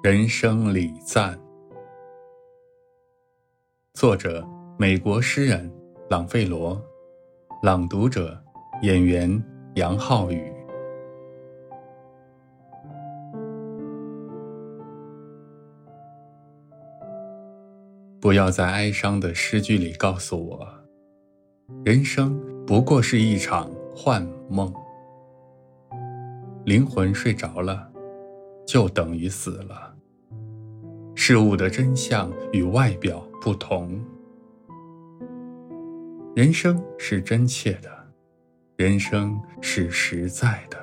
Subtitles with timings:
[0.00, 1.36] 人生礼赞，
[3.94, 4.46] 作者：
[4.78, 5.70] 美国诗人
[6.08, 6.80] 朗费罗，
[7.62, 8.40] 朗读者：
[8.82, 9.28] 演员
[9.74, 10.57] 杨浩宇。
[18.28, 20.68] 不要在哀伤的诗句里告诉我，
[21.82, 24.70] 人生不过是一场幻梦，
[26.66, 27.90] 灵魂睡着了，
[28.66, 29.96] 就等于死了。
[31.14, 33.98] 事物的真相与外表不同。
[36.36, 37.90] 人生是真切的，
[38.76, 40.76] 人生是实在的，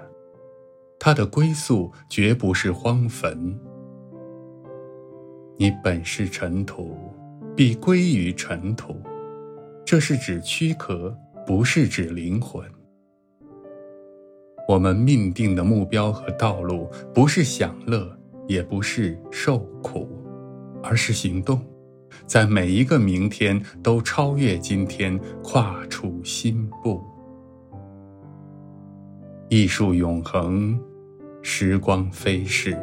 [1.00, 3.56] 它的归宿绝不是荒坟。
[5.58, 6.98] 你本是尘土，
[7.56, 9.02] 必归于尘土。
[9.86, 12.64] 这是指躯壳，不是指灵魂。
[14.68, 18.18] 我们命定的目标和道路，不是享乐，
[18.48, 20.10] 也不是受苦。
[20.84, 21.60] 而是行动，
[22.28, 27.04] 在每一个明天都超越今天，跨出新步。
[29.50, 30.80] 艺术永恒，
[31.42, 32.78] 时光飞逝，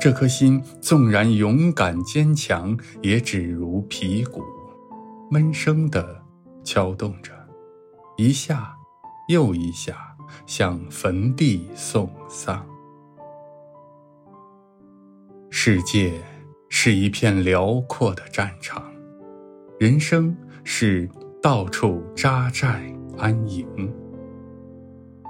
[0.00, 4.42] 这颗心纵然勇敢坚强，也只如皮鼓，
[5.30, 6.22] 闷声的
[6.64, 7.32] 敲动着，
[8.16, 8.74] 一下
[9.28, 12.66] 又一下，向坟地送丧。
[15.50, 16.12] 世界。
[16.72, 18.92] 是一片辽阔的战场，
[19.80, 21.10] 人生是
[21.42, 23.66] 到处扎寨安营。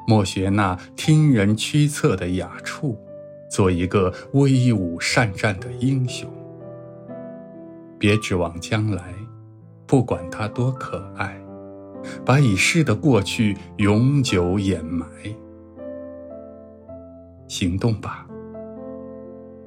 [0.07, 2.99] 莫学那听人驱策的雅处，
[3.51, 6.27] 做一个威武善战的英雄。
[7.99, 9.15] 别指望将来，
[9.87, 11.39] 不管它多可爱，
[12.25, 15.07] 把已逝的过去永久掩埋。
[17.49, 18.27] 行动吧。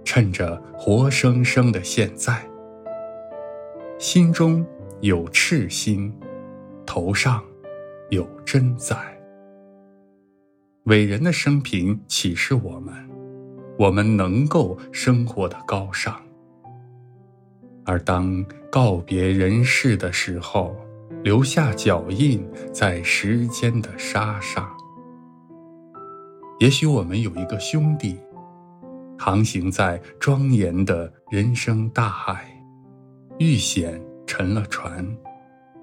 [0.06, 2.46] 趁着活生生的现在，
[3.98, 4.66] 心中
[5.02, 6.14] 有赤心，
[6.86, 7.44] 头上
[8.10, 8.96] 有真在。
[10.84, 12.94] 伟人的生平启示我们，
[13.78, 16.20] 我们能够生活的高尚。
[17.86, 20.76] 而当告别人世的时候，
[21.24, 24.70] 留下脚印在时间的沙上。
[26.60, 28.18] 也许我们有一个兄弟。
[29.16, 32.46] 航行在庄严的人生大海，
[33.38, 35.08] 遇险沉了船，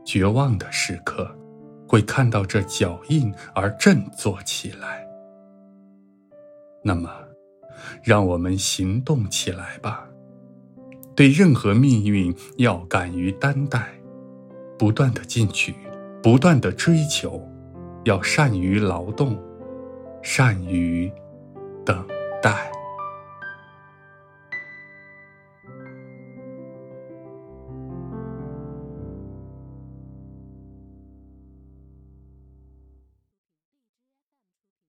[0.04, 1.34] 绝望的时刻，
[1.88, 5.06] 会看到这脚印而振作起来。
[6.84, 7.10] 那么，
[8.02, 10.06] 让我们行动起来吧！
[11.16, 13.88] 对任何命运要敢于担待，
[14.78, 15.74] 不断的进取，
[16.22, 17.46] 不断的追求，
[18.04, 19.38] 要善于劳动，
[20.22, 21.10] 善于
[21.84, 22.06] 等
[22.42, 22.69] 待。